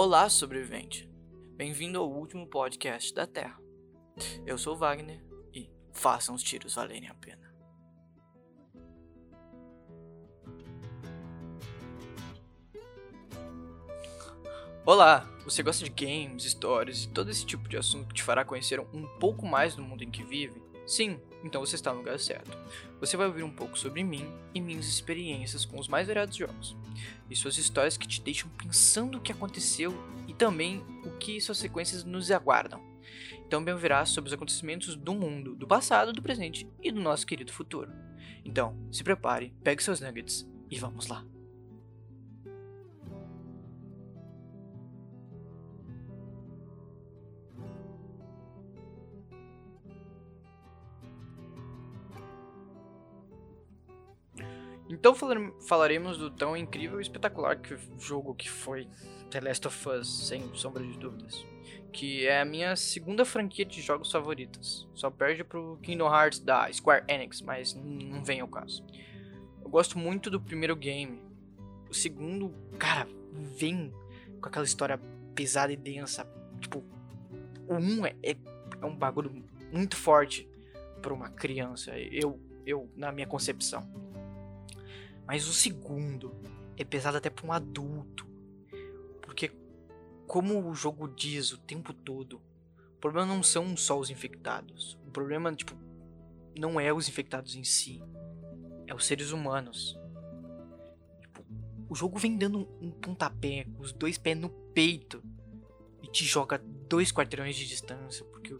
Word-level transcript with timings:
Olá, 0.00 0.28
sobrevivente! 0.28 1.10
Bem-vindo 1.56 1.98
ao 1.98 2.08
último 2.08 2.46
podcast 2.46 3.12
da 3.12 3.26
Terra. 3.26 3.58
Eu 4.46 4.56
sou 4.56 4.76
Wagner 4.76 5.20
e 5.52 5.68
façam 5.92 6.36
os 6.36 6.42
tiros 6.44 6.76
valerem 6.76 7.08
a 7.08 7.14
pena. 7.14 7.52
Olá! 14.86 15.28
Você 15.42 15.64
gosta 15.64 15.84
de 15.84 15.90
games, 15.90 16.44
histórias 16.44 17.02
e 17.02 17.08
todo 17.08 17.32
esse 17.32 17.44
tipo 17.44 17.68
de 17.68 17.76
assunto 17.76 18.06
que 18.06 18.14
te 18.14 18.22
fará 18.22 18.44
conhecer 18.44 18.78
um 18.78 19.04
pouco 19.18 19.44
mais 19.44 19.74
do 19.74 19.82
mundo 19.82 20.04
em 20.04 20.10
que 20.12 20.22
vive? 20.22 20.62
Sim, 20.88 21.20
então 21.44 21.60
você 21.60 21.74
está 21.74 21.92
no 21.92 21.98
lugar 21.98 22.18
certo. 22.18 22.56
Você 22.98 23.14
vai 23.14 23.26
ouvir 23.26 23.42
um 23.42 23.50
pouco 23.50 23.78
sobre 23.78 24.02
mim 24.02 24.26
e 24.54 24.60
minhas 24.60 24.86
experiências 24.88 25.66
com 25.66 25.78
os 25.78 25.86
mais 25.86 26.06
variados 26.06 26.34
jogos, 26.34 26.74
e 27.28 27.36
suas 27.36 27.58
histórias 27.58 27.98
que 27.98 28.08
te 28.08 28.22
deixam 28.22 28.48
pensando 28.56 29.18
o 29.18 29.20
que 29.20 29.30
aconteceu 29.30 29.92
e 30.26 30.32
também 30.32 30.82
o 31.04 31.10
que 31.18 31.42
suas 31.42 31.58
sequências 31.58 32.04
nos 32.04 32.30
aguardam. 32.30 32.82
Também 33.50 33.74
ouvirá 33.74 34.06
sobre 34.06 34.28
os 34.28 34.34
acontecimentos 34.34 34.96
do 34.96 35.14
mundo, 35.14 35.54
do 35.54 35.66
passado, 35.66 36.10
do 36.10 36.22
presente 36.22 36.66
e 36.82 36.90
do 36.90 37.02
nosso 37.02 37.26
querido 37.26 37.52
futuro. 37.52 37.92
Então, 38.42 38.74
se 38.90 39.04
prepare, 39.04 39.54
pegue 39.62 39.82
seus 39.82 40.00
nuggets 40.00 40.48
e 40.70 40.78
vamos 40.78 41.06
lá. 41.06 41.22
Então 54.88 55.14
falaremos 55.66 56.16
do 56.16 56.30
tão 56.30 56.56
incrível 56.56 56.98
e 56.98 57.02
espetacular 57.02 57.60
que 57.60 57.76
jogo 57.98 58.34
que 58.34 58.48
foi 58.48 58.88
The 59.30 59.40
Last 59.40 59.66
of 59.66 59.88
Us, 59.88 60.28
sem 60.28 60.42
sombra 60.54 60.82
de 60.82 60.98
dúvidas. 60.98 61.44
Que 61.92 62.26
é 62.26 62.40
a 62.40 62.44
minha 62.44 62.74
segunda 62.76 63.24
franquia 63.24 63.64
de 63.64 63.80
jogos 63.82 64.10
favoritas. 64.10 64.86
Só 64.94 65.10
perde 65.10 65.44
pro 65.44 65.78
Kingdom 65.82 66.06
Hearts 66.06 66.38
da 66.38 66.72
Square 66.72 67.04
Enix, 67.08 67.42
mas 67.42 67.74
não 67.74 68.24
vem 68.24 68.40
ao 68.40 68.48
caso. 68.48 68.84
Eu 69.62 69.68
gosto 69.68 69.98
muito 69.98 70.30
do 70.30 70.40
primeiro 70.40 70.74
game. 70.74 71.20
O 71.90 71.94
segundo, 71.94 72.54
cara, 72.78 73.06
vem 73.32 73.92
com 74.40 74.48
aquela 74.48 74.64
história 74.64 74.98
pesada 75.34 75.72
e 75.72 75.76
densa. 75.76 76.26
Tipo, 76.60 76.82
o 77.68 77.74
um 77.74 78.06
é, 78.06 78.14
é, 78.22 78.36
é 78.80 78.86
um 78.86 78.96
bagulho 78.96 79.44
muito 79.72 79.96
forte 79.96 80.48
para 81.02 81.12
uma 81.12 81.28
criança. 81.28 81.98
Eu, 81.98 82.40
eu, 82.66 82.90
na 82.96 83.12
minha 83.12 83.26
concepção. 83.26 83.86
Mas 85.28 85.46
o 85.46 85.52
segundo 85.52 86.34
é 86.74 86.82
pesado 86.82 87.18
até 87.18 87.28
para 87.28 87.46
um 87.46 87.52
adulto. 87.52 88.26
Porque, 89.20 89.52
como 90.26 90.66
o 90.66 90.74
jogo 90.74 91.06
diz 91.06 91.52
o 91.52 91.58
tempo 91.58 91.92
todo, 91.92 92.40
o 92.94 92.98
problema 92.98 93.26
não 93.26 93.42
são 93.42 93.76
só 93.76 93.98
os 94.00 94.08
infectados. 94.08 94.98
O 95.06 95.10
problema, 95.10 95.54
tipo, 95.54 95.76
não 96.58 96.80
é 96.80 96.94
os 96.94 97.10
infectados 97.10 97.54
em 97.54 97.62
si. 97.62 98.02
É 98.86 98.94
os 98.94 99.04
seres 99.04 99.30
humanos. 99.30 99.98
Tipo, 101.20 101.44
o 101.90 101.94
jogo 101.94 102.18
vem 102.18 102.38
dando 102.38 102.66
um 102.80 102.90
pontapé 102.90 103.64
com 103.64 103.82
os 103.82 103.92
dois 103.92 104.16
pés 104.16 104.38
no 104.38 104.48
peito 104.48 105.22
e 106.02 106.06
te 106.06 106.24
joga 106.24 106.56
dois 106.88 107.12
quarteirões 107.12 107.54
de 107.54 107.68
distância. 107.68 108.24
Porque 108.24 108.56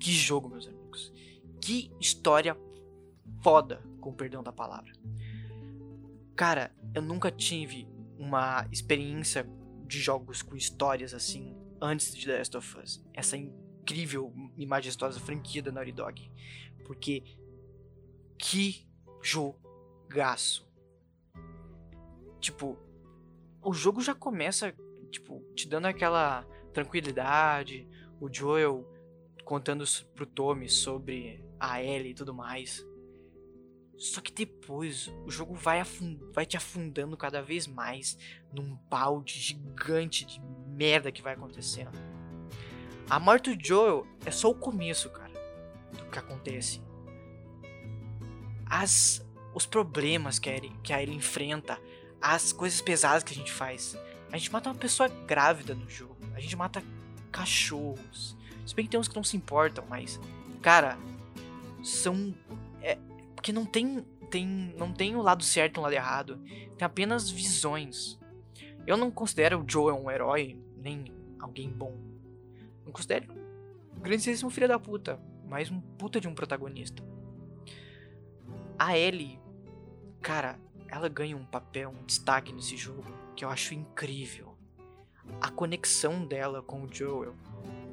que 0.00 0.10
jogo, 0.10 0.48
meus 0.48 0.66
amigos. 0.66 1.12
Que 1.60 1.92
história 2.00 2.56
foda, 3.40 3.80
com 4.00 4.10
o 4.10 4.14
perdão 4.14 4.42
da 4.42 4.52
palavra. 4.52 4.92
Cara, 6.38 6.70
eu 6.94 7.02
nunca 7.02 7.32
tive 7.32 7.88
uma 8.16 8.64
experiência 8.70 9.44
de 9.88 9.98
jogos 9.98 10.40
com 10.40 10.54
histórias 10.54 11.12
assim 11.12 11.56
antes 11.82 12.14
de 12.14 12.26
The 12.26 12.38
Last 12.38 12.56
of 12.56 12.78
Us. 12.78 13.04
Essa 13.12 13.36
incrível 13.36 14.32
e 14.56 14.64
majestosa 14.64 15.18
franquia 15.18 15.60
da 15.60 15.72
Naughty 15.72 15.90
Dog. 15.90 16.30
Porque 16.86 17.24
que 18.38 18.88
jogaço. 19.20 20.64
Tipo, 22.38 22.78
o 23.60 23.72
jogo 23.72 24.00
já 24.00 24.14
começa, 24.14 24.72
tipo, 25.10 25.42
te 25.56 25.68
dando 25.68 25.86
aquela 25.86 26.44
tranquilidade, 26.72 27.88
o 28.20 28.32
Joel 28.32 28.88
contando 29.44 29.84
pro 30.14 30.24
Tommy 30.24 30.68
sobre 30.68 31.44
a 31.58 31.82
Ellie 31.82 32.12
e 32.12 32.14
tudo 32.14 32.32
mais. 32.32 32.86
Só 33.98 34.20
que 34.20 34.30
depois 34.30 35.12
o 35.26 35.30
jogo 35.30 35.54
vai, 35.54 35.82
vai 36.32 36.46
te 36.46 36.56
afundando 36.56 37.16
cada 37.16 37.42
vez 37.42 37.66
mais 37.66 38.16
num 38.52 38.76
balde 38.88 39.38
gigante 39.40 40.24
de 40.24 40.40
merda 40.40 41.10
que 41.10 41.20
vai 41.20 41.34
acontecendo. 41.34 41.98
A 43.10 43.18
morte 43.18 43.54
do 43.54 43.66
Joel 43.66 44.06
é 44.24 44.30
só 44.30 44.50
o 44.50 44.54
começo, 44.54 45.10
cara, 45.10 45.32
do 45.92 46.04
que 46.10 46.18
acontece. 46.18 46.80
As, 48.66 49.26
os 49.52 49.66
problemas 49.66 50.38
que 50.38 50.48
a, 50.48 50.56
Ellie, 50.56 50.76
que 50.82 50.92
a 50.92 51.02
Ellie 51.02 51.16
enfrenta, 51.16 51.80
as 52.20 52.52
coisas 52.52 52.80
pesadas 52.80 53.24
que 53.24 53.32
a 53.32 53.36
gente 53.36 53.50
faz. 53.50 53.98
A 54.30 54.38
gente 54.38 54.52
mata 54.52 54.68
uma 54.68 54.76
pessoa 54.76 55.08
grávida 55.08 55.74
no 55.74 55.88
jogo. 55.90 56.16
A 56.34 56.40
gente 56.40 56.54
mata 56.54 56.84
cachorros. 57.32 58.36
Se 58.64 58.74
bem 58.74 58.84
que 58.84 58.90
tem 58.90 59.00
uns 59.00 59.08
que 59.08 59.16
não 59.16 59.24
se 59.24 59.36
importam, 59.36 59.84
mas, 59.88 60.20
cara, 60.62 60.98
são 61.82 62.34
porque 63.38 63.52
não 63.52 63.64
tem, 63.64 64.04
tem, 64.28 64.74
não 64.76 64.92
tem 64.92 65.14
o 65.14 65.22
lado 65.22 65.44
certo 65.44 65.76
e 65.76 65.78
o 65.78 65.82
lado 65.84 65.92
errado. 65.92 66.42
Tem 66.76 66.84
apenas 66.84 67.30
visões. 67.30 68.18
Eu 68.84 68.96
não 68.96 69.12
considero 69.12 69.60
o 69.60 69.64
Joe 69.64 69.92
um 69.92 70.10
herói, 70.10 70.60
nem 70.76 71.04
alguém 71.38 71.70
bom. 71.70 71.96
Não 72.84 72.90
considero 72.90 73.32
um 73.96 74.00
grandíssimo 74.00 74.50
filho 74.50 74.66
da 74.66 74.76
puta, 74.76 75.20
mas 75.48 75.70
um 75.70 75.80
puta 75.80 76.20
de 76.20 76.26
um 76.26 76.34
protagonista. 76.34 77.00
A 78.76 78.98
Ellie, 78.98 79.38
cara, 80.20 80.58
ela 80.88 81.08
ganha 81.08 81.36
um 81.36 81.44
papel, 81.44 81.90
um 81.90 82.04
destaque 82.06 82.52
nesse 82.52 82.76
jogo 82.76 83.04
que 83.36 83.44
eu 83.44 83.50
acho 83.50 83.72
incrível. 83.72 84.58
A 85.40 85.48
conexão 85.48 86.26
dela 86.26 86.60
com 86.60 86.82
o 86.82 86.92
Joel 86.92 87.36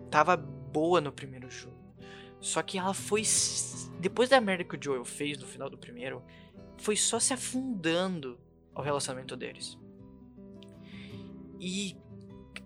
tava 0.09 0.35
boa 0.35 1.00
no 1.00 1.12
primeiro 1.12 1.51
jogo. 1.51 1.75
Só 2.45 2.61
que 2.61 2.78
ela 2.78 2.94
foi. 2.94 3.23
Depois 4.00 4.29
da 4.29 4.39
merda 4.39 4.63
que 4.63 4.75
o 4.75 4.79
Joel 4.79 5.03
fez 5.03 5.35
no 5.39 5.47
final 5.47 5.67
do 5.67 5.79
primeiro, 5.79 6.22
foi 6.78 6.95
só 6.95 7.19
se 7.19 7.33
afundando 7.33 8.39
ao 8.72 8.83
relacionamento 8.83 9.35
deles. 9.35 9.79
E 11.59 11.97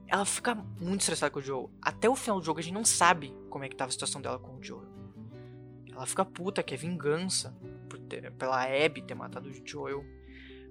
ela 0.06 0.26
fica 0.26 0.54
muito 0.54 1.00
estressada 1.00 1.32
com 1.32 1.40
o 1.40 1.42
Joel. 1.42 1.72
Até 1.82 2.10
o 2.10 2.16
final 2.18 2.42
do 2.42 2.46
jogo 2.46 2.60
a 2.60 2.62
gente 2.62 2.74
não 2.74 2.84
sabe 2.84 3.34
como 3.50 3.64
é 3.64 3.70
que 3.70 3.76
tava 3.78 3.88
a 3.88 3.92
situação 3.94 4.22
dela 4.22 4.38
com 4.38 4.58
o 4.58 4.62
Joel. 4.62 4.90
Ela 5.90 6.06
fica 6.06 6.26
puta, 6.26 6.62
que 6.62 6.74
é 6.74 6.78
vingança 6.78 7.58
por 7.88 7.98
ter, 8.00 8.34
pela 8.34 8.64
Abby 8.64 9.02
ter 9.02 9.16
matado 9.16 9.48
o 9.48 9.66
Joel. 9.66 10.04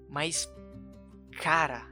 Mas, 0.06 0.52
cara, 1.40 1.88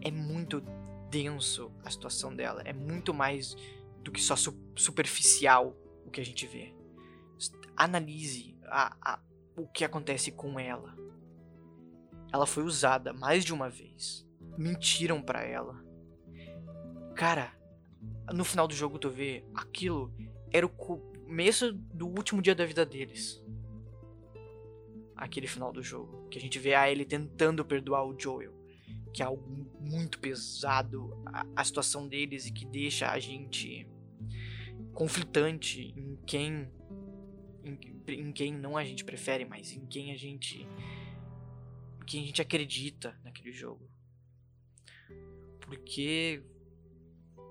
é 0.00 0.10
muito 0.10 0.62
denso 1.10 1.70
a 1.84 1.90
situação 1.90 2.34
dela. 2.34 2.62
É 2.64 2.72
muito 2.72 3.12
mais 3.12 3.54
do 4.02 4.10
que 4.10 4.20
só 4.20 4.34
su 4.34 4.58
superficial 4.74 5.76
o 6.10 6.12
que 6.12 6.20
a 6.20 6.24
gente 6.24 6.46
vê. 6.46 6.74
Analise 7.76 8.58
a, 8.66 8.96
a, 9.00 9.20
o 9.56 9.66
que 9.66 9.84
acontece 9.84 10.32
com 10.32 10.58
ela. 10.58 10.94
Ela 12.32 12.46
foi 12.46 12.64
usada 12.64 13.12
mais 13.12 13.44
de 13.44 13.54
uma 13.54 13.70
vez. 13.70 14.26
Mentiram 14.58 15.22
para 15.22 15.42
ela. 15.42 15.82
Cara, 17.14 17.56
no 18.32 18.44
final 18.44 18.66
do 18.66 18.74
jogo 18.74 18.98
tu 18.98 19.08
vê 19.08 19.44
aquilo 19.54 20.12
era 20.50 20.66
o 20.66 20.68
começo 20.68 21.72
do 21.72 22.08
último 22.08 22.42
dia 22.42 22.54
da 22.54 22.66
vida 22.66 22.84
deles. 22.84 23.42
Aquele 25.16 25.46
final 25.46 25.72
do 25.72 25.82
jogo. 25.82 26.28
Que 26.28 26.38
a 26.38 26.40
gente 26.40 26.58
vê 26.58 26.74
a 26.74 26.90
ele 26.90 27.04
tentando 27.04 27.64
perdoar 27.64 28.04
o 28.04 28.18
Joel. 28.18 28.52
Que 29.12 29.22
é 29.22 29.26
algo 29.26 29.48
muito 29.80 30.18
pesado 30.18 31.22
a, 31.26 31.46
a 31.54 31.64
situação 31.64 32.08
deles 32.08 32.46
e 32.46 32.52
que 32.52 32.64
deixa 32.64 33.10
a 33.10 33.18
gente 33.20 33.86
conflitante 34.94 35.94
em 35.96 36.16
quem 36.26 36.70
em, 37.64 37.78
em, 38.08 38.32
quem 38.32 38.52
não 38.52 38.76
a 38.76 38.84
gente 38.84 39.04
prefere, 39.04 39.44
mas 39.44 39.72
em 39.72 39.86
quem 39.86 40.12
a 40.12 40.16
gente 40.16 40.66
em 42.00 42.04
quem 42.06 42.22
a 42.22 42.26
gente 42.26 42.42
acredita 42.42 43.18
naquele 43.22 43.52
jogo. 43.52 43.88
Porque 45.60 46.42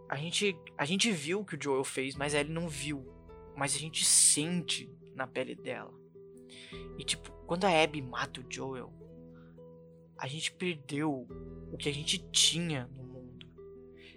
a 0.10 0.16
gente 0.16 0.58
a 0.78 0.86
gente 0.86 1.12
viu 1.12 1.42
o 1.42 1.46
que 1.46 1.56
o 1.56 1.62
Joel 1.62 1.84
fez, 1.84 2.16
mas 2.16 2.34
ele 2.34 2.52
não 2.52 2.68
viu, 2.68 3.06
mas 3.56 3.76
a 3.76 3.78
gente 3.78 4.04
sente 4.04 4.90
na 5.16 5.28
pele 5.28 5.56
dela. 5.56 5.94
E 6.98 7.04
tipo, 7.04 7.32
quando 7.46 7.66
a 7.66 7.84
Abby 7.84 8.02
mata 8.02 8.42
o 8.42 8.46
Joel, 8.52 8.92
a 10.18 10.28
gente 10.28 10.52
perdeu 10.52 11.28
o 11.72 11.78
que 11.78 11.88
a 11.88 11.94
gente 11.94 12.20
tinha 12.32 12.88
no 12.88 13.04
mundo. 13.04 13.48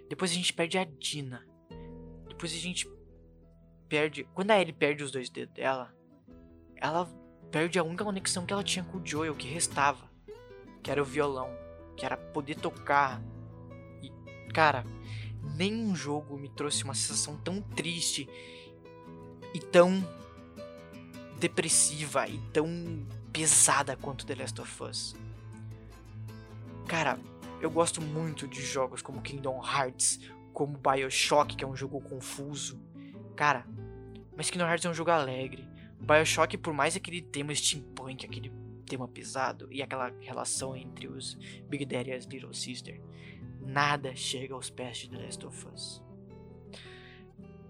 Depois 0.09 0.31
a 0.31 0.35
gente 0.35 0.53
perde 0.53 0.77
a 0.77 0.83
Dina. 0.83 1.47
Depois 2.27 2.51
a 2.53 2.57
gente 2.57 2.87
perde. 3.93 4.27
Quando 4.33 4.49
a 4.49 4.59
Ellie 4.59 4.73
perde 4.73 5.03
os 5.03 5.11
dois 5.11 5.29
dedos 5.29 5.53
dela, 5.53 5.93
ela 6.77 7.07
perde 7.51 7.77
a 7.77 7.83
única 7.83 8.03
conexão 8.03 8.43
que 8.43 8.51
ela 8.51 8.63
tinha 8.63 8.83
com 8.83 8.97
o 8.97 9.05
Joel, 9.05 9.35
que 9.35 9.47
restava. 9.47 10.09
Que 10.81 10.89
era 10.89 10.99
o 10.99 11.05
violão. 11.05 11.55
Que 11.95 12.03
era 12.03 12.17
poder 12.17 12.55
tocar. 12.55 13.21
E, 14.01 14.11
Cara, 14.51 14.83
nenhum 15.55 15.95
jogo 15.95 16.39
me 16.39 16.49
trouxe 16.49 16.83
uma 16.83 16.95
sensação 16.95 17.37
tão 17.37 17.61
triste 17.61 18.27
e 19.53 19.59
tão 19.59 20.03
depressiva 21.39 22.27
e 22.27 22.39
tão 22.51 23.05
pesada 23.31 23.95
quanto 23.95 24.25
The 24.25 24.33
Last 24.33 24.59
of 24.59 24.83
Us. 24.83 25.15
Cara, 26.87 27.19
eu 27.61 27.69
gosto 27.69 28.01
muito 28.01 28.47
de 28.47 28.63
jogos 28.63 29.03
como 29.03 29.21
Kingdom 29.21 29.63
Hearts, 29.63 30.19
como 30.51 30.79
BioShock, 30.79 31.55
que 31.55 31.63
é 31.63 31.67
um 31.67 31.75
jogo 31.75 32.01
confuso. 32.01 32.81
Cara, 33.35 33.65
mas 34.35 34.49
Kingdom 34.49 34.65
Hearts 34.65 34.85
é 34.85 34.89
um 34.89 34.93
jogo 34.93 35.11
alegre. 35.11 35.67
BioShock, 35.99 36.57
por 36.57 36.73
mais 36.73 36.95
aquele 36.95 37.21
tema 37.21 37.53
steampunk, 37.55 38.25
aquele 38.25 38.51
tema 38.85 39.07
pesado 39.07 39.67
e 39.71 39.81
aquela 39.81 40.13
relação 40.19 40.75
entre 40.75 41.07
os 41.07 41.35
Big 41.67 41.85
Daddy 41.85 42.09
e 42.09 42.13
as 42.13 42.25
Little 42.25 42.53
Sister, 42.53 43.01
nada 43.61 44.15
chega 44.15 44.53
aos 44.53 44.69
pés 44.69 44.97
de 44.97 45.09
The 45.09 45.17
Last 45.17 45.45
of 45.45 45.67
Us. 45.73 46.03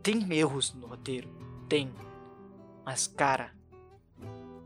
Tem 0.01 0.33
erros 0.33 0.73
no 0.73 0.87
roteiro, 0.87 1.29
tem. 1.69 1.93
Mas 2.83 3.07
cara, 3.07 3.53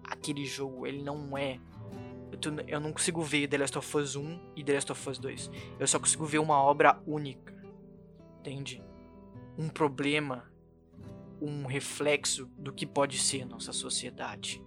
aquele 0.03 0.45
jogo 0.45 0.87
ele 0.87 1.03
não 1.03 1.37
é 1.37 1.59
eu 2.67 2.79
não 2.79 2.91
consigo 2.91 3.21
ver 3.21 3.47
The 3.47 3.57
Last 3.57 3.77
of 3.77 3.97
Us 3.97 4.15
1 4.15 4.53
e 4.55 4.63
The 4.63 4.73
Last 4.73 4.91
of 4.91 5.09
Us 5.09 5.17
2. 5.17 5.51
Eu 5.79 5.87
só 5.87 5.99
consigo 5.99 6.25
ver 6.25 6.39
uma 6.39 6.61
obra 6.61 7.01
única. 7.05 7.55
Entende? 8.39 8.83
Um 9.57 9.69
problema, 9.69 10.51
um 11.41 11.65
reflexo 11.65 12.45
do 12.57 12.73
que 12.73 12.85
pode 12.85 13.17
ser 13.19 13.45
nossa 13.45 13.71
sociedade. 13.71 14.63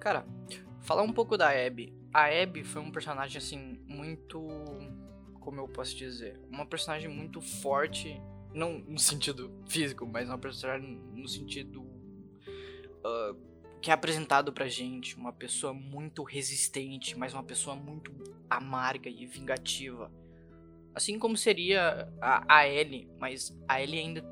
Cara, 0.00 0.26
falar 0.82 1.02
um 1.02 1.12
pouco 1.12 1.36
da 1.36 1.48
Abby. 1.48 1.94
A 2.12 2.26
Abby 2.26 2.62
foi 2.62 2.82
um 2.82 2.90
personagem 2.90 3.38
assim 3.38 3.78
muito 3.86 4.38
como 5.44 5.60
eu 5.60 5.68
posso 5.68 5.94
dizer, 5.94 6.40
uma 6.50 6.64
personagem 6.64 7.08
muito 7.08 7.40
forte 7.40 8.20
não 8.54 8.78
no 8.78 8.98
sentido 8.98 9.52
físico, 9.68 10.06
mas 10.06 10.28
uma 10.28 10.38
personagem 10.38 10.88
no 11.12 11.28
sentido 11.28 11.82
uh, 11.82 13.36
que 13.84 13.90
é 13.90 13.94
apresentado 13.94 14.50
pra 14.50 14.66
gente. 14.66 15.14
Uma 15.14 15.30
pessoa 15.30 15.74
muito 15.74 16.22
resistente, 16.22 17.18
mas 17.18 17.34
uma 17.34 17.42
pessoa 17.42 17.76
muito 17.76 18.10
amarga 18.48 19.10
e 19.10 19.26
vingativa. 19.26 20.10
Assim 20.94 21.18
como 21.18 21.36
seria 21.36 22.10
a, 22.18 22.60
a 22.60 22.66
Ellie, 22.66 23.10
mas 23.18 23.54
a 23.68 23.82
Ellie 23.82 24.00
ainda. 24.00 24.24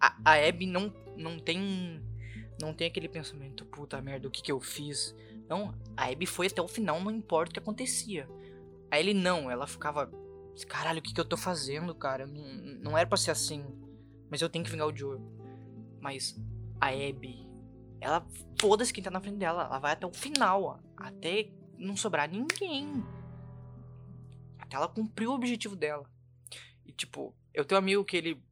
A, 0.00 0.16
a 0.24 0.48
Abby 0.48 0.64
não, 0.64 0.94
não 1.16 1.40
tem. 1.40 2.00
Não 2.60 2.72
tem 2.72 2.86
aquele 2.86 3.08
pensamento, 3.08 3.64
puta 3.64 4.00
merda, 4.00 4.28
o 4.28 4.30
que, 4.30 4.42
que 4.42 4.50
eu 4.50 4.60
fiz? 4.60 5.14
Não, 5.48 5.74
a 5.96 6.06
Abby 6.06 6.26
foi 6.26 6.46
até 6.46 6.62
o 6.62 6.68
final, 6.68 7.00
não 7.00 7.10
importa 7.10 7.50
o 7.50 7.54
que 7.54 7.60
acontecia. 7.60 8.28
A 8.90 8.98
Ellie 8.98 9.14
não, 9.14 9.50
ela 9.50 9.66
ficava 9.66 10.08
Caralho, 10.66 10.98
o 11.00 11.02
que, 11.02 11.12
que 11.12 11.20
eu 11.20 11.24
tô 11.24 11.36
fazendo, 11.36 11.94
cara? 11.94 12.26
Não, 12.26 12.42
não 12.80 12.98
era 12.98 13.08
pra 13.08 13.16
ser 13.16 13.32
assim. 13.32 13.64
Mas 14.30 14.40
eu 14.40 14.48
tenho 14.48 14.64
que 14.64 14.70
vingar 14.70 14.86
o 14.86 14.96
Joel. 14.96 15.20
Mas 16.00 16.36
a 16.80 16.88
Abby, 16.88 17.47
ela 18.00 18.26
foda-se 18.60 18.92
quem 18.92 19.02
tá 19.02 19.10
na 19.10 19.20
frente 19.20 19.38
dela. 19.38 19.64
Ela 19.64 19.78
vai 19.78 19.92
até 19.92 20.06
o 20.06 20.12
final, 20.12 20.62
ó, 20.62 20.78
até 20.96 21.50
não 21.76 21.96
sobrar 21.96 22.30
ninguém. 22.30 23.04
Até 24.58 24.76
ela 24.76 24.88
cumprir 24.88 25.28
o 25.28 25.34
objetivo 25.34 25.76
dela. 25.76 26.08
E 26.86 26.92
tipo, 26.92 27.34
eu 27.52 27.64
tenho 27.64 27.80
um 27.80 27.84
amigo 27.84 28.04
que 28.04 28.16
ele. 28.16 28.42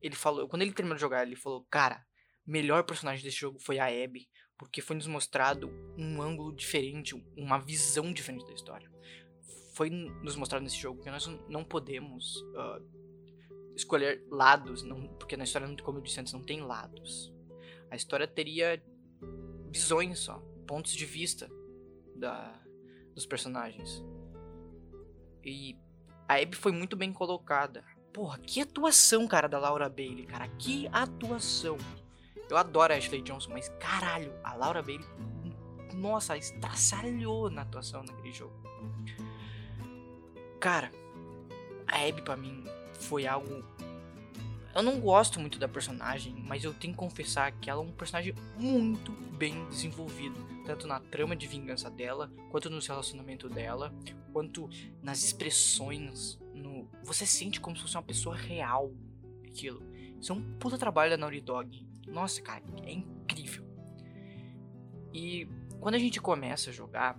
Ele 0.00 0.14
falou. 0.14 0.48
Quando 0.48 0.62
ele 0.62 0.72
terminou 0.72 0.96
de 0.96 1.00
jogar, 1.00 1.26
ele 1.26 1.36
falou: 1.36 1.66
Cara, 1.70 2.04
melhor 2.46 2.84
personagem 2.84 3.24
desse 3.24 3.38
jogo 3.38 3.58
foi 3.58 3.78
a 3.78 3.86
Abby. 3.86 4.28
Porque 4.58 4.80
foi 4.80 4.96
nos 4.96 5.06
mostrado 5.06 5.68
um 5.98 6.22
ângulo 6.22 6.54
diferente, 6.54 7.14
uma 7.36 7.58
visão 7.58 8.10
diferente 8.10 8.46
da 8.46 8.54
história 8.54 8.90
foi 9.76 9.90
nos 9.90 10.34
mostrado 10.36 10.64
nesse 10.64 10.78
jogo 10.78 11.02
que 11.02 11.10
nós 11.10 11.26
não 11.50 11.62
podemos 11.62 12.36
uh, 12.36 12.82
escolher 13.76 14.24
lados, 14.30 14.82
não, 14.82 15.06
porque 15.18 15.36
na 15.36 15.44
história, 15.44 15.68
como 15.82 15.98
eu 15.98 16.02
disse 16.02 16.18
antes, 16.18 16.32
não 16.32 16.42
tem 16.42 16.62
lados. 16.62 17.30
A 17.90 17.96
história 17.96 18.26
teria 18.26 18.82
visões 19.70 20.18
só, 20.18 20.38
pontos 20.66 20.92
de 20.92 21.04
vista 21.04 21.48
da, 22.14 22.52
dos 23.14 23.26
personagens. 23.26 24.04
E 25.44 25.78
a 26.28 26.34
Abby 26.34 26.56
foi 26.56 26.72
muito 26.72 26.96
bem 26.96 27.12
colocada. 27.12 27.84
Porra, 28.12 28.38
que 28.38 28.60
atuação, 28.60 29.28
cara, 29.28 29.46
da 29.46 29.58
Laura 29.58 29.88
Bailey, 29.88 30.26
cara. 30.26 30.48
Que 30.48 30.88
atuação. 30.92 31.76
Eu 32.48 32.56
adoro 32.56 32.92
a 32.92 32.96
Ashley 32.96 33.22
Johnson, 33.22 33.50
mas 33.52 33.68
caralho, 33.80 34.32
a 34.42 34.54
Laura 34.54 34.82
Bailey, 34.82 35.06
nossa, 35.94 36.36
estraçalhou 36.36 37.50
na 37.50 37.62
atuação 37.62 38.02
naquele 38.02 38.32
jogo. 38.32 38.54
Cara, 40.60 40.90
a 41.86 42.08
Abby 42.08 42.22
pra 42.22 42.36
mim 42.36 42.64
foi 42.94 43.26
algo. 43.26 43.64
Eu 44.76 44.82
não 44.82 45.00
gosto 45.00 45.40
muito 45.40 45.58
da 45.58 45.66
personagem, 45.66 46.34
mas 46.36 46.62
eu 46.62 46.74
tenho 46.74 46.92
que 46.92 46.98
confessar 46.98 47.50
que 47.50 47.70
ela 47.70 47.82
é 47.82 47.86
um 47.86 47.90
personagem 47.90 48.34
muito 48.58 49.10
bem 49.10 49.66
desenvolvido. 49.70 50.38
Tanto 50.66 50.86
na 50.86 51.00
trama 51.00 51.34
de 51.34 51.46
vingança 51.46 51.90
dela, 51.90 52.30
quanto 52.50 52.68
no 52.68 52.78
relacionamento 52.78 53.48
dela, 53.48 53.90
quanto 54.34 54.68
nas 55.02 55.24
expressões. 55.24 56.38
No... 56.52 56.90
Você 57.04 57.24
sente 57.24 57.58
como 57.58 57.74
se 57.74 57.80
fosse 57.80 57.96
uma 57.96 58.02
pessoa 58.02 58.36
real 58.36 58.92
aquilo. 59.48 59.82
Isso 60.20 60.32
é 60.32 60.34
um 60.34 60.42
puta 60.58 60.76
trabalho 60.76 61.10
da 61.10 61.16
Naughty 61.16 61.40
Dog. 61.40 61.88
Nossa, 62.06 62.42
cara, 62.42 62.62
é 62.82 62.92
incrível. 62.92 63.64
E 65.10 65.48
quando 65.80 65.94
a 65.94 65.98
gente 65.98 66.20
começa 66.20 66.68
a 66.68 66.72
jogar 66.74 67.16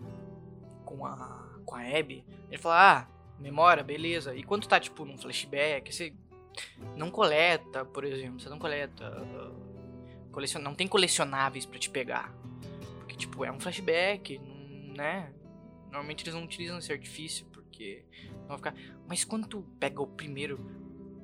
com 0.85 1.03
a, 1.07 1.59
com 1.65 1.73
a 1.73 1.81
Abby, 1.81 2.23
ele 2.51 2.61
fala: 2.61 2.99
Ah, 2.99 3.07
memória, 3.39 3.83
beleza. 3.83 4.35
E 4.35 4.43
quando 4.43 4.67
tá, 4.67 4.79
tipo, 4.79 5.03
num 5.05 5.17
flashback, 5.17 5.91
você 5.91 6.13
não 6.95 7.09
coleta, 7.11 7.85
por 7.85 8.03
exemplo, 8.03 8.39
você 8.39 8.49
não 8.49 8.59
coleta. 8.59 9.09
Uh, 9.21 10.31
colecion... 10.31 10.61
Não 10.61 10.75
tem 10.75 10.87
colecionáveis 10.87 11.65
para 11.65 11.79
te 11.79 11.89
pegar. 11.89 12.33
Porque, 12.99 13.15
tipo, 13.15 13.43
é 13.43 13.51
um 13.51 13.59
flashback, 13.59 14.39
né? 14.95 15.33
Normalmente 15.85 16.23
eles 16.23 16.33
não 16.33 16.43
utilizam 16.43 16.77
esse 16.77 16.91
artifício, 16.91 17.45
porque 17.47 18.03
vai 18.47 18.57
ficar. 18.57 18.75
Mas 19.07 19.23
quando 19.23 19.47
tu 19.47 19.61
pega 19.79 20.01
o 20.01 20.07
primeiro. 20.07 20.59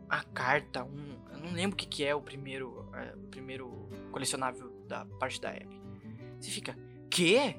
A 0.09 0.23
carta, 0.23 0.83
um. 0.83 1.17
Eu 1.31 1.39
não 1.39 1.53
lembro 1.53 1.73
o 1.73 1.77
que, 1.77 1.87
que 1.87 2.03
é 2.03 2.13
o 2.13 2.21
primeiro. 2.21 2.89
É, 2.93 3.15
o 3.15 3.27
primeiro 3.27 3.89
colecionável 4.11 4.69
da 4.87 5.05
parte 5.05 5.41
da 5.41 5.49
Abby. 5.49 5.81
Você 6.39 6.51
fica. 6.51 6.77
Quê? 7.09 7.55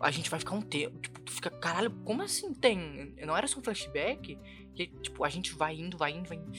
a 0.00 0.10
gente 0.10 0.30
vai 0.30 0.40
ficar 0.40 0.54
um 0.54 0.62
tempo. 0.62 0.98
Tipo, 0.98 1.20
tu 1.20 1.30
fica, 1.30 1.50
caralho, 1.50 1.90
como 2.04 2.22
assim 2.22 2.54
tem? 2.54 3.14
Não 3.24 3.36
era 3.36 3.46
só 3.46 3.58
um 3.58 3.62
flashback? 3.62 4.38
E, 4.74 4.86
tipo, 4.86 5.22
a 5.24 5.28
gente 5.28 5.54
vai 5.54 5.78
indo, 5.78 5.96
vai 5.98 6.12
indo, 6.12 6.28
vai 6.28 6.38
indo. 6.38 6.50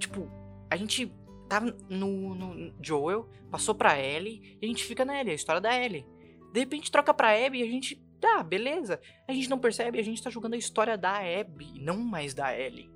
Tipo, 0.00 0.28
a 0.68 0.76
gente 0.76 1.12
tava 1.48 1.76
no, 1.88 2.34
no 2.34 2.74
Joel, 2.82 3.28
passou 3.50 3.74
pra 3.74 4.00
Ellie, 4.00 4.58
e 4.60 4.64
a 4.64 4.68
gente 4.68 4.82
fica 4.82 5.04
na 5.04 5.20
Ellie, 5.20 5.32
a 5.32 5.36
história 5.36 5.60
da 5.60 5.72
Ellie. 5.72 6.04
De 6.52 6.58
repente 6.58 6.90
troca 6.90 7.14
pra 7.14 7.46
Abby 7.46 7.60
e 7.60 7.62
a 7.62 7.66
gente. 7.66 7.96
Tá, 8.20 8.42
beleza. 8.42 9.00
A 9.28 9.32
gente 9.32 9.48
não 9.48 9.58
percebe, 9.58 9.98
a 9.98 10.02
gente 10.02 10.22
tá 10.22 10.28
jogando 10.28 10.54
a 10.54 10.58
história 10.58 10.98
da 10.98 11.18
Abby, 11.18 11.80
não 11.80 11.98
mais 11.98 12.34
da 12.34 12.58
Ellie. 12.58 12.90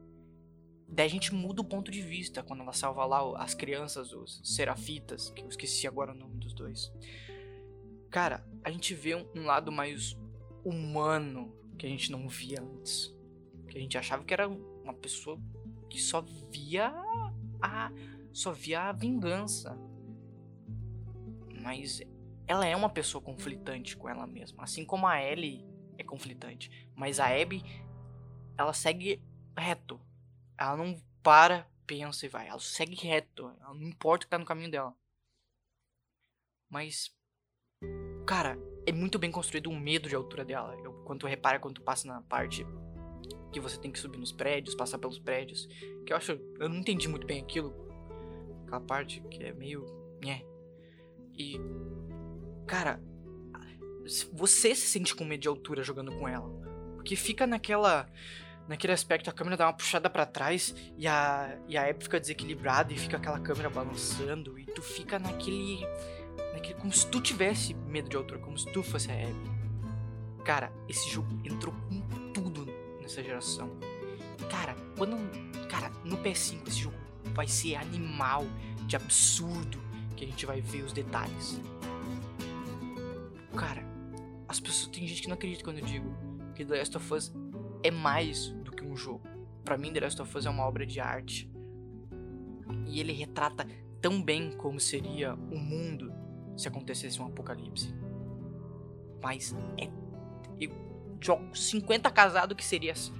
Daí 0.89 1.07
a 1.07 1.11
gente 1.11 1.33
muda 1.33 1.63
o 1.63 1.65
ponto 1.65 1.91
de 1.91 2.03
vista 2.03 2.43
quando 2.43 2.61
ela 2.61 2.73
salva 2.73 3.07
lá 3.07 3.43
as 3.43 3.55
crianças, 3.55 4.13
os 4.13 4.41
serafitas, 4.45 5.31
que 5.31 5.43
eu 5.43 5.49
esqueci 5.49 5.87
agora 5.87 6.13
o 6.13 6.15
nome 6.15 6.37
dos 6.37 6.53
dois 6.53 6.93
cara, 8.15 8.47
a 8.63 8.71
gente 8.71 8.95
vê 8.95 9.17
um 9.17 9.45
lado 9.45 9.73
mais 9.73 10.17
humano 10.65 11.53
que 11.77 11.85
a 11.85 11.89
gente 11.89 12.13
não 12.13 12.29
via 12.29 12.63
antes. 12.63 13.13
Que 13.69 13.77
a 13.77 13.81
gente 13.81 13.99
achava 13.99 14.23
que 14.23 14.33
era 14.33 14.47
uma 14.47 14.95
pessoa 14.95 15.37
que 15.95 16.03
só 16.03 16.21
via 16.51 16.93
a 17.63 17.93
só 18.33 18.51
via 18.51 18.83
a 18.83 18.93
vingança. 18.93 19.79
Mas 21.63 22.03
ela 22.49 22.67
é 22.67 22.75
uma 22.75 22.91
pessoa 22.91 23.23
conflitante 23.23 23.97
com 23.97 24.09
ela 24.09 24.27
mesma, 24.27 24.65
assim 24.65 24.85
como 24.85 25.07
a 25.07 25.23
Ellie 25.23 25.65
é 25.97 26.03
conflitante, 26.03 26.91
mas 26.97 27.21
a 27.21 27.29
Abby 27.29 27.63
ela 28.59 28.73
segue 28.73 29.23
reto. 29.57 30.01
Ela 30.59 30.77
não 30.77 31.01
para, 31.23 31.71
pensa 31.87 32.27
e 32.27 32.29
vai, 32.29 32.49
ela 32.49 32.59
segue 32.59 32.97
reto, 32.97 33.55
ela 33.61 33.73
não 33.73 33.85
importa 33.85 34.25
o 34.25 34.27
que 34.27 34.31
tá 34.31 34.39
no 34.39 34.45
caminho 34.45 34.73
dela. 34.73 34.93
Mas 36.69 37.15
Cara, 38.27 38.59
é 38.87 38.93
muito 38.93 39.19
bem 39.19 39.31
construído 39.31 39.69
o 39.69 39.79
medo 39.79 40.09
de 40.09 40.17
altura 40.17 40.45
dela. 40.45 40.75
Eu, 40.83 41.05
quando 41.05 41.21
tu 41.21 41.27
repara 41.27 41.61
quando 41.61 41.77
tu 41.77 41.83
passa 41.83 42.09
na 42.09 42.23
parte 42.23 42.67
que 43.53 43.61
você 43.61 43.79
tem 43.79 43.91
que 43.91 43.99
subir 43.99 44.19
nos 44.19 44.33
prédios, 44.33 44.75
passar 44.75 44.99
pelos 44.99 45.19
prédios. 45.19 45.69
Que 46.05 46.13
eu 46.13 46.17
acho. 46.17 46.33
Eu 46.59 46.69
não 46.69 46.77
entendi 46.77 47.09
muito 47.09 47.27
bem 47.27 47.41
aquilo. 47.41 47.75
Aquela 48.67 48.81
parte 48.81 49.21
que 49.31 49.43
é 49.43 49.53
meio. 49.53 49.85
Né. 50.23 50.43
E. 51.37 51.61
Cara. 52.67 53.01
Você 54.35 54.75
se 54.75 54.87
sente 54.87 55.15
com 55.15 55.25
medo 55.25 55.41
de 55.41 55.49
altura 55.49 55.83
jogando 55.83 56.13
com 56.13 56.29
ela. 56.29 56.49
Porque 56.95 57.17
fica 57.17 57.47
naquela. 57.47 58.07
Naquele 58.67 58.95
aspecto, 58.95 59.29
a 59.29 59.33
câmera 59.33 59.59
dá 59.59 59.67
uma 59.67 59.75
puxada 59.75 60.09
para 60.09 60.25
trás 60.25 60.75
e 60.97 61.07
a, 61.07 61.59
e 61.69 61.77
a 61.77 61.87
Abby 61.87 62.05
fica 62.05 62.19
desequilibrada 62.19 62.95
e 62.95 62.97
fica 62.97 63.19
aquela 63.19 63.39
câmera 63.39 63.69
balançando 63.69 64.59
e 64.59 64.65
tu 64.65 64.81
fica 64.81 65.19
naquele 65.19 65.87
naquele, 66.55 66.75
como 66.75 66.93
se 66.93 67.07
tu 67.07 67.21
tivesse 67.21 67.75
medo 67.75 68.09
de 68.09 68.17
altura, 68.17 68.41
como 68.41 68.57
se 68.57 68.71
tu 68.73 68.83
fosse 68.83 69.11
a 69.11 69.15
Abby. 69.15 69.55
Cara, 70.45 70.73
esse 70.89 71.11
jogo 71.11 71.29
entrou 71.45 71.75
nessa 73.15 73.23
geração. 73.23 73.71
Cara, 74.51 74.75
quando. 74.97 75.17
Cara, 75.69 75.91
no 76.05 76.17
PS5 76.19 76.69
esse 76.69 76.81
jogo 76.81 76.97
vai 77.35 77.47
ser 77.47 77.77
animal 77.77 78.45
de 78.87 78.97
absurdo 78.97 79.81
que 80.17 80.25
a 80.25 80.27
gente 80.27 80.45
vai 80.47 80.61
ver 80.61 80.83
os 80.83 80.93
detalhes. 80.93 81.61
Cara, 83.57 83.85
as 84.49 84.59
pessoas. 84.59 84.89
Tem 84.89 85.07
gente 85.07 85.23
que 85.23 85.29
não 85.29 85.35
acredita 85.35 85.63
quando 85.63 85.79
eu 85.79 85.85
digo 85.85 86.13
que 86.55 86.65
The 86.65 86.79
Last 86.79 86.97
of 86.97 87.15
Us 87.15 87.33
é 87.83 87.91
mais 87.91 88.49
do 88.49 88.73
que 88.73 88.85
um 88.85 88.97
jogo. 88.97 89.23
Para 89.65 89.79
mim, 89.79 89.93
The 89.93 90.01
Last 90.01 90.21
of 90.21 90.37
Us 90.37 90.47
é 90.47 90.51
uma 90.51 90.65
obra 90.65 90.85
de 90.85 91.01
arte. 91.01 91.49
E 92.87 93.01
ele 93.01 93.13
retrata 93.13 93.67
tão 94.01 94.23
bem 94.23 94.57
como 94.57 94.79
seria 94.79 95.35
o 95.35 95.59
mundo 95.59 96.13
se 96.57 96.69
acontecesse 96.69 97.21
um 97.21 97.27
apocalipse. 97.27 97.95
Mas 99.23 99.55
é. 99.79 100.04
Jogo 101.25 101.57
50 101.57 102.11
casado 102.11 102.55
que 102.55 102.63
seria 102.63 102.93
assim. 102.93 103.15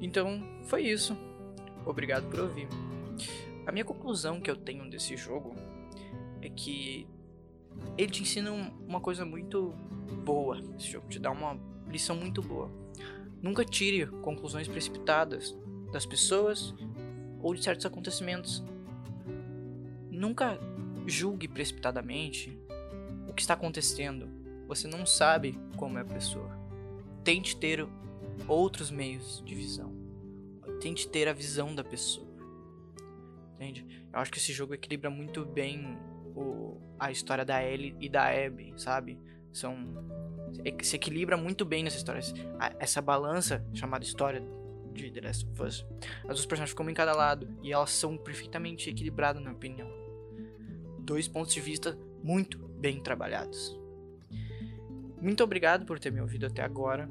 Então, 0.00 0.40
foi 0.66 0.82
isso. 0.84 1.16
Obrigado 1.84 2.30
por 2.30 2.38
ouvir. 2.38 2.68
A 3.66 3.72
minha 3.72 3.84
conclusão 3.84 4.40
que 4.40 4.48
eu 4.48 4.54
tenho 4.54 4.88
desse 4.88 5.16
jogo 5.16 5.56
é 6.40 6.48
que 6.48 7.08
ele 7.98 8.12
te 8.12 8.22
ensina 8.22 8.52
uma 8.86 9.00
coisa 9.00 9.24
muito 9.24 9.74
boa. 10.24 10.60
Esse 10.78 10.92
jogo 10.92 11.08
te 11.08 11.18
dá 11.18 11.32
uma 11.32 11.58
lição 11.88 12.14
muito 12.14 12.40
boa. 12.40 12.70
Nunca 13.42 13.64
tire 13.64 14.06
conclusões 14.22 14.68
precipitadas 14.68 15.58
das 15.90 16.06
pessoas 16.06 16.72
ou 17.42 17.52
de 17.52 17.64
certos 17.64 17.84
acontecimentos. 17.84 18.64
Nunca 20.08 20.56
julgue 21.06 21.48
precipitadamente 21.48 22.58
o 23.28 23.32
que 23.32 23.42
está 23.42 23.54
acontecendo. 23.54 24.28
Você 24.66 24.88
não 24.88 25.06
sabe 25.06 25.58
como 25.76 25.98
é 25.98 26.02
a 26.02 26.04
pessoa. 26.04 26.50
Tente 27.22 27.56
ter 27.56 27.86
outros 28.48 28.90
meios 28.90 29.42
de 29.44 29.54
visão. 29.54 29.92
Tente 30.80 31.08
ter 31.08 31.28
a 31.28 31.32
visão 31.32 31.74
da 31.74 31.84
pessoa. 31.84 32.26
Entende? 33.54 34.06
Eu 34.12 34.20
acho 34.20 34.30
que 34.30 34.38
esse 34.38 34.52
jogo 34.52 34.74
equilibra 34.74 35.08
muito 35.08 35.44
bem 35.44 35.96
o, 36.34 36.80
a 36.98 37.10
história 37.10 37.44
da 37.44 37.62
Ellie 37.62 37.96
e 38.00 38.08
da 38.08 38.28
Abby, 38.28 38.74
sabe? 38.76 39.18
São 39.52 39.76
se 40.82 40.96
equilibra 40.96 41.36
muito 41.36 41.64
bem 41.64 41.82
nessa 41.82 41.96
história. 41.96 42.20
Essa 42.78 43.00
balança 43.00 43.64
chamada 43.72 44.04
história 44.04 44.42
de 44.92 45.10
The 45.10 45.20
Last 45.20 45.46
of 45.46 45.62
Us. 45.62 45.86
As 46.20 46.36
duas 46.36 46.46
personagens 46.46 46.70
ficam 46.70 46.88
em 46.88 46.94
cada 46.94 47.12
lado 47.14 47.48
e 47.62 47.72
elas 47.72 47.90
são 47.90 48.16
perfeitamente 48.16 48.88
equilibradas, 48.90 49.42
na 49.42 49.50
minha 49.50 49.56
opinião. 49.56 50.05
Dois 51.06 51.28
pontos 51.28 51.54
de 51.54 51.60
vista 51.60 51.96
muito 52.20 52.58
bem 52.58 53.00
trabalhados. 53.00 53.78
Muito 55.22 55.44
obrigado 55.44 55.86
por 55.86 56.00
ter 56.00 56.10
me 56.10 56.20
ouvido 56.20 56.46
até 56.46 56.62
agora. 56.62 57.08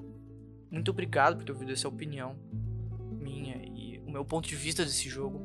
Muito 0.69 0.91
obrigado 0.91 1.37
por 1.37 1.45
ter 1.45 1.53
ouvido 1.53 1.71
essa 1.71 1.87
opinião 1.87 2.37
minha 3.09 3.55
e 3.73 3.97
o 3.99 4.11
meu 4.11 4.25
ponto 4.25 4.49
de 4.49 4.55
vista 4.57 4.83
desse 4.83 5.07
jogo. 5.07 5.39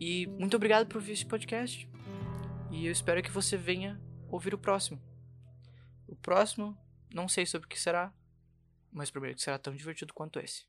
E 0.00 0.26
muito 0.26 0.56
obrigado 0.56 0.88
por 0.88 0.96
ouvir 0.96 1.12
esse 1.12 1.24
podcast. 1.24 1.88
E 2.72 2.86
eu 2.86 2.92
espero 2.92 3.22
que 3.22 3.30
você 3.30 3.56
venha 3.56 4.00
ouvir 4.28 4.52
o 4.52 4.58
próximo. 4.58 5.00
O 6.08 6.16
próximo, 6.16 6.76
não 7.14 7.28
sei 7.28 7.46
sobre 7.46 7.66
o 7.66 7.68
que 7.68 7.78
será, 7.78 8.12
mas 8.90 9.12
prometo 9.12 9.36
que 9.36 9.42
será 9.42 9.60
tão 9.60 9.72
divertido 9.72 10.12
quanto 10.12 10.40
esse. 10.40 10.66